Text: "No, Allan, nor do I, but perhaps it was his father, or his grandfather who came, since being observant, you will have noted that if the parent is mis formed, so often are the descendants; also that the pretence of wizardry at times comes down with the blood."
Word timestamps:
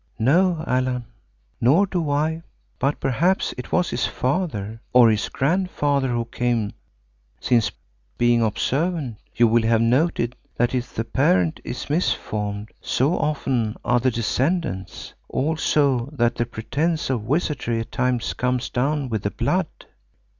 "No, 0.17 0.63
Allan, 0.65 1.05
nor 1.61 1.85
do 1.85 2.09
I, 2.09 2.41
but 2.79 2.99
perhaps 2.99 3.53
it 3.55 3.71
was 3.71 3.91
his 3.91 4.07
father, 4.07 4.81
or 4.93 5.11
his 5.11 5.29
grandfather 5.29 6.07
who 6.07 6.25
came, 6.25 6.73
since 7.39 7.71
being 8.17 8.41
observant, 8.41 9.19
you 9.35 9.47
will 9.47 9.61
have 9.61 9.79
noted 9.79 10.35
that 10.57 10.73
if 10.73 10.95
the 10.95 11.03
parent 11.03 11.59
is 11.63 11.87
mis 11.87 12.13
formed, 12.13 12.69
so 12.81 13.15
often 13.15 13.75
are 13.85 13.99
the 13.99 14.09
descendants; 14.09 15.13
also 15.29 16.09
that 16.13 16.33
the 16.33 16.47
pretence 16.47 17.11
of 17.11 17.25
wizardry 17.27 17.79
at 17.79 17.91
times 17.91 18.33
comes 18.33 18.71
down 18.71 19.07
with 19.07 19.21
the 19.21 19.29
blood." 19.29 19.67